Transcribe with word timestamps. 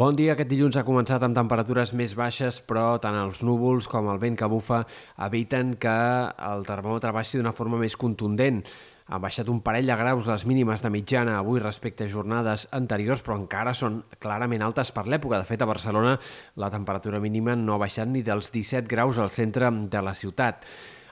Bon 0.00 0.16
dia. 0.16 0.32
Aquest 0.32 0.48
dilluns 0.48 0.78
ha 0.80 0.82
començat 0.86 1.20
amb 1.26 1.36
temperatures 1.36 1.90
més 1.92 2.14
baixes, 2.16 2.62
però 2.64 2.94
tant 3.04 3.18
els 3.20 3.42
núvols 3.44 3.84
com 3.90 4.06
el 4.08 4.20
vent 4.22 4.38
que 4.40 4.46
bufa 4.48 4.78
eviten 5.26 5.74
que 5.82 5.96
el 6.46 6.62
termòmetre 6.64 7.10
baixi 7.12 7.36
d'una 7.36 7.52
forma 7.52 7.76
més 7.76 7.98
contundent. 8.00 8.62
Han 9.12 9.20
baixat 9.20 9.50
un 9.52 9.58
parell 9.66 9.90
de 9.92 9.98
graus 10.00 10.30
les 10.30 10.46
mínimes 10.48 10.80
de 10.80 10.92
mitjana 10.94 11.34
avui 11.36 11.60
respecte 11.60 12.06
a 12.06 12.12
jornades 12.14 12.64
anteriors, 12.78 13.20
però 13.26 13.36
encara 13.42 13.74
són 13.76 13.98
clarament 14.24 14.64
altes 14.64 14.88
per 14.96 15.04
l'època. 15.04 15.42
De 15.42 15.48
fet, 15.50 15.60
a 15.60 15.68
Barcelona 15.68 16.14
la 16.56 16.72
temperatura 16.72 17.20
mínima 17.20 17.58
no 17.60 17.76
ha 17.76 17.82
baixat 17.84 18.08
ni 18.08 18.24
dels 18.24 18.48
17 18.56 18.88
graus 18.88 19.20
al 19.20 19.28
centre 19.36 19.68
de 19.68 20.02
la 20.06 20.16
ciutat. 20.16 20.64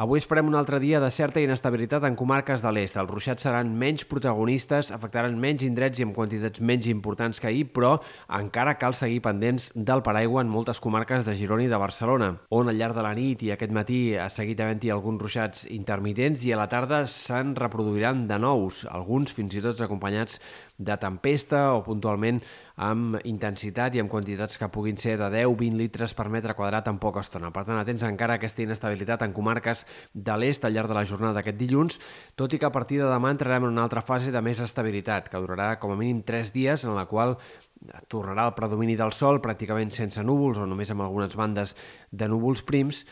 Avui 0.00 0.16
esperem 0.22 0.48
un 0.48 0.54
altre 0.56 0.78
dia 0.80 1.00
de 1.02 1.10
certa 1.12 1.40
inestabilitat 1.42 2.06
en 2.08 2.14
comarques 2.16 2.62
de 2.64 2.70
l'est. 2.72 2.96
Els 2.96 3.10
ruixats 3.10 3.44
seran 3.44 3.74
menys 3.76 4.06
protagonistes, 4.08 4.88
afectaran 4.94 5.36
menys 5.40 5.66
indrets 5.66 6.00
i 6.00 6.06
amb 6.06 6.16
quantitats 6.16 6.62
menys 6.64 6.88
importants 6.88 7.40
que 7.42 7.50
ahir, 7.50 7.66
però 7.76 7.98
encara 8.38 8.78
cal 8.80 8.96
seguir 8.96 9.20
pendents 9.26 9.68
del 9.76 10.00
paraigua 10.06 10.40
en 10.40 10.48
moltes 10.52 10.80
comarques 10.80 11.26
de 11.28 11.36
Girona 11.36 11.66
i 11.66 11.70
de 11.70 11.80
Barcelona, 11.82 12.32
on 12.48 12.72
al 12.72 12.80
llarg 12.80 12.96
de 12.96 13.04
la 13.04 13.12
nit 13.18 13.44
i 13.44 13.52
aquest 13.52 13.76
matí 13.76 14.00
ha 14.16 14.30
seguit 14.32 14.64
havent-hi 14.64 14.94
alguns 14.94 15.20
ruixats 15.20 15.66
intermitents 15.68 16.46
i 16.48 16.54
a 16.56 16.60
la 16.62 16.70
tarda 16.72 17.04
se'n 17.04 17.52
reproduiran 17.58 18.26
de 18.30 18.40
nous, 18.40 18.86
alguns 18.88 19.36
fins 19.36 19.60
i 19.60 19.64
tot 19.64 19.84
acompanyats 19.84 20.40
de 20.82 20.96
tempesta 20.96 21.68
o 21.76 21.82
puntualment 21.84 22.40
amb 22.76 23.18
intensitat 23.28 23.96
i 23.96 24.02
amb 24.02 24.10
quantitats 24.12 24.58
que 24.58 24.68
puguin 24.72 24.96
ser 25.00 25.16
de 25.20 25.28
10-20 25.32 25.78
litres 25.78 26.14
per 26.14 26.28
metre 26.32 26.54
quadrat 26.58 26.88
en 26.88 27.00
poca 27.02 27.20
estona. 27.20 27.52
Per 27.52 27.64
tant, 27.66 27.78
atents 27.78 28.04
encara 28.08 28.36
a 28.36 28.40
aquesta 28.40 28.64
inestabilitat 28.64 29.26
en 29.26 29.34
comarques 29.36 29.84
de 30.12 30.36
l'est 30.38 30.64
al 30.64 30.72
llarg 30.76 30.92
de 30.92 30.98
la 30.98 31.04
jornada 31.08 31.40
d'aquest 31.40 31.58
dilluns, 31.58 32.00
tot 32.36 32.52
i 32.52 32.60
que 32.60 32.68
a 32.68 32.74
partir 32.74 33.02
de 33.02 33.10
demà 33.10 33.34
entrarem 33.34 33.66
en 33.66 33.76
una 33.76 33.84
altra 33.84 34.02
fase 34.02 34.32
de 34.32 34.42
més 34.44 34.60
estabilitat, 34.60 35.28
que 35.28 35.42
durarà 35.42 35.76
com 35.78 35.92
a 35.92 35.98
mínim 35.98 36.22
3 36.24 36.54
dies, 36.54 36.86
en 36.86 36.96
la 36.96 37.06
qual 37.10 37.36
tornarà 38.08 38.46
el 38.46 38.54
predomini 38.54 38.94
del 38.98 39.12
sol 39.16 39.40
pràcticament 39.42 39.90
sense 39.90 40.22
núvols 40.22 40.60
o 40.62 40.66
només 40.70 40.92
amb 40.92 41.02
algunes 41.02 41.34
bandes 41.38 41.74
de 42.10 42.28
núvols 42.30 42.62
prims 42.62 43.02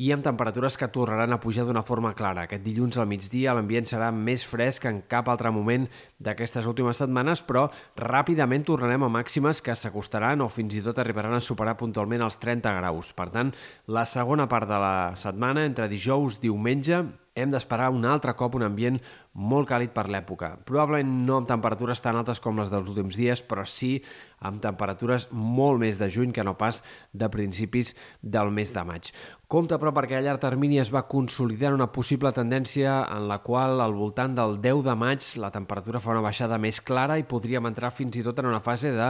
i 0.00 0.08
amb 0.14 0.24
temperatures 0.24 0.78
que 0.80 0.88
tornaran 0.88 1.34
a 1.34 1.40
pujar 1.42 1.66
d'una 1.68 1.82
forma 1.84 2.14
clara. 2.16 2.46
Aquest 2.46 2.64
dilluns 2.64 2.96
al 2.96 3.08
migdia 3.10 3.52
l'ambient 3.52 3.84
serà 3.90 4.08
més 4.16 4.46
fresc 4.48 4.86
en 4.88 5.02
cap 5.10 5.28
altre 5.28 5.52
moment 5.52 5.84
d'aquestes 6.16 6.64
últimes 6.70 7.02
setmanes, 7.02 7.44
però 7.44 7.66
ràpidament 8.00 8.64
tornarem 8.64 9.04
a 9.04 9.12
màximes 9.12 9.60
que 9.60 9.76
s'acostaran 9.76 10.40
o 10.40 10.48
fins 10.48 10.78
i 10.78 10.84
tot 10.86 10.98
arribaran 11.02 11.36
a 11.36 11.44
superar 11.44 11.76
puntualment 11.76 12.24
els 12.24 12.40
30 12.40 12.72
graus. 12.80 13.12
Per 13.12 13.28
tant, 13.34 13.52
la 13.92 14.06
segona 14.08 14.48
part 14.48 14.72
de 14.72 14.80
la 14.80 14.94
setmana, 15.20 15.68
entre 15.68 15.90
dijous 15.92 16.40
i 16.40 16.48
diumenge, 16.48 17.04
hem 17.34 17.50
d'esperar 17.52 17.90
un 17.94 18.04
altre 18.08 18.34
cop 18.34 18.56
un 18.58 18.64
ambient 18.66 18.98
molt 19.38 19.68
càlid 19.70 19.92
per 19.94 20.08
l'època. 20.10 20.54
Probablement 20.66 21.12
no 21.26 21.36
amb 21.38 21.48
temperatures 21.48 22.02
tan 22.02 22.18
altes 22.18 22.40
com 22.42 22.58
les 22.58 22.72
dels 22.72 22.88
últims 22.90 23.18
dies, 23.20 23.42
però 23.46 23.62
sí 23.68 23.98
amb 24.42 24.62
temperatures 24.62 25.28
molt 25.30 25.78
més 25.82 26.00
de 26.00 26.08
juny 26.10 26.34
que 26.34 26.44
no 26.44 26.56
pas 26.58 26.82
de 27.12 27.28
principis 27.30 27.94
del 28.22 28.50
mes 28.50 28.74
de 28.74 28.84
maig. 28.86 29.12
Compte, 29.50 29.78
però, 29.78 29.89
perquè 29.94 30.18
a 30.18 30.22
llarg 30.24 30.40
termini 30.42 30.80
es 30.82 30.90
va 30.94 31.06
consolidar 31.10 31.74
una 31.74 31.90
possible 31.92 32.32
tendència 32.36 33.00
en 33.16 33.28
la 33.30 33.40
qual 33.44 33.80
al 33.80 33.94
voltant 33.96 34.34
del 34.38 34.58
10 34.62 34.82
de 34.86 34.96
maig 34.98 35.28
la 35.42 35.52
temperatura 35.54 36.00
fa 36.00 36.14
una 36.14 36.24
baixada 36.24 36.58
més 36.58 36.80
clara 36.80 37.18
i 37.20 37.28
podríem 37.28 37.68
entrar 37.70 37.92
fins 37.94 38.18
i 38.18 38.24
tot 38.26 38.38
en 38.40 38.50
una 38.50 38.62
fase 38.64 38.92
de 38.96 39.08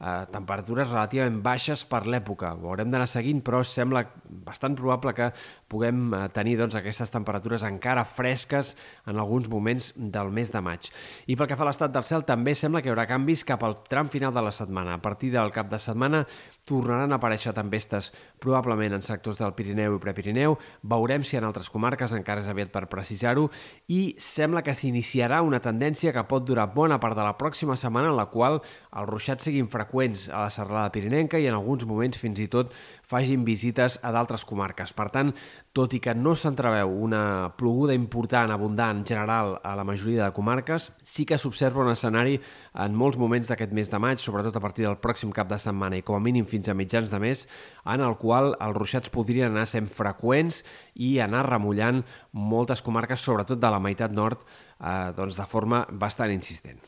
eh, 0.00 0.24
temperatures 0.32 0.90
relativament 0.90 1.38
baixes 1.44 1.84
per 1.88 2.02
l'època. 2.06 2.52
Ho 2.56 2.70
haurem 2.70 2.90
d'anar 2.92 3.08
seguint, 3.10 3.42
però 3.44 3.62
sembla 3.64 4.04
bastant 4.46 4.76
probable 4.78 5.14
que 5.16 5.30
puguem 5.70 6.12
eh, 6.12 6.24
tenir 6.36 6.56
doncs, 6.60 6.76
aquestes 6.78 7.12
temperatures 7.12 7.64
encara 7.66 8.04
fresques 8.08 8.74
en 9.06 9.16
alguns 9.16 9.48
moments 9.52 9.92
del 9.96 10.32
mes 10.34 10.52
de 10.52 10.62
maig. 10.64 10.90
I 11.26 11.36
pel 11.36 11.50
que 11.50 11.58
fa 11.58 11.66
a 11.66 11.70
l'estat 11.70 11.94
del 11.94 12.06
cel, 12.08 12.26
també 12.28 12.54
sembla 12.54 12.82
que 12.82 12.90
hi 12.90 12.94
haurà 12.94 13.08
canvis 13.08 13.46
cap 13.48 13.64
al 13.64 13.78
tram 13.88 14.12
final 14.12 14.34
de 14.36 14.44
la 14.44 14.54
setmana. 14.54 14.96
A 14.96 15.02
partir 15.02 15.32
del 15.34 15.54
cap 15.54 15.70
de 15.72 15.80
setmana 15.80 16.26
tornaran 16.66 17.14
a 17.14 17.20
aparèixer 17.20 17.54
tempestes 17.54 18.10
probablement 18.42 18.96
en 18.96 19.04
sectors 19.06 19.38
del 19.38 19.54
Pirineu 19.54 19.94
i 19.96 20.02
Prepirineu. 20.02 20.56
Veurem 20.82 21.24
si 21.24 21.38
en 21.38 21.46
altres 21.46 21.70
comarques 21.72 22.12
encara 22.16 22.42
és 22.42 22.50
aviat 22.50 22.72
per 22.74 22.88
precisar-ho 22.90 23.46
i 23.92 24.16
sembla 24.20 24.64
que 24.66 24.74
s'iniciarà 24.74 25.40
una 25.46 25.62
tendència 25.62 26.12
que 26.12 26.26
pot 26.26 26.44
durar 26.46 26.68
bona 26.74 26.98
part 27.02 27.16
de 27.16 27.24
la 27.24 27.36
pròxima 27.38 27.78
setmana 27.78 28.10
en 28.10 28.18
la 28.18 28.26
qual 28.32 28.58
els 28.60 29.08
ruixats 29.08 29.46
siguin 29.46 29.70
freqüents 29.70 30.26
a 30.32 30.46
la 30.46 30.50
serralada 30.50 30.92
pirinenca 30.92 31.38
i 31.38 31.46
en 31.46 31.54
alguns 31.54 31.86
moments 31.86 32.18
fins 32.18 32.42
i 32.42 32.48
tot 32.50 32.74
facin 33.06 33.44
visites 33.46 34.00
a 34.02 34.10
d'altres 34.10 34.44
comarques. 34.44 34.90
Per 34.96 35.06
tant, 35.14 35.30
tot 35.76 35.94
i 35.94 36.00
que 36.02 36.14
no 36.18 36.34
s'entreveu 36.34 36.90
una 37.06 37.52
ploguda 37.58 37.94
important, 37.94 38.50
abundant, 38.50 39.04
general 39.06 39.56
a 39.62 39.76
la 39.78 39.84
majoria 39.86 40.24
de 40.24 40.34
comarques, 40.34 40.90
sí 41.06 41.24
que 41.24 41.38
s'observa 41.38 41.84
un 41.84 41.92
escenari 41.92 42.40
en 42.74 42.96
molts 42.98 43.18
moments 43.20 43.48
d'aquest 43.48 43.72
mes 43.76 43.90
de 43.92 44.00
maig, 44.02 44.18
sobretot 44.18 44.56
a 44.56 44.64
partir 44.64 44.88
del 44.88 44.98
pròxim 44.98 45.30
cap 45.30 45.48
de 45.48 45.60
setmana 45.62 46.00
i 46.00 46.04
com 46.06 46.18
a 46.18 46.24
mínim 46.24 46.48
fins 46.56 46.72
a 46.72 46.76
mitjans 46.78 47.12
de 47.12 47.20
mes, 47.22 47.44
en 47.86 48.02
el 48.02 48.18
qual 48.20 48.54
els 48.56 48.76
ruixats 48.76 49.12
podrien 49.14 49.52
anar 49.52 49.68
sent 49.70 49.88
freqüents 49.92 50.62
i 50.96 51.16
anar 51.22 51.46
remullant 51.50 52.02
moltes 52.32 52.82
comarques, 52.82 53.22
sobretot 53.22 53.62
de 53.62 53.72
la 53.72 53.82
meitat 53.82 54.12
nord, 54.16 54.44
eh, 54.80 55.12
doncs 55.16 55.38
de 55.38 55.46
forma 55.46 55.86
bastant 55.92 56.32
insistent. 56.32 56.80